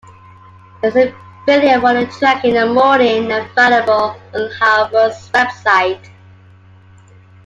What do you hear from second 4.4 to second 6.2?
Halford's website.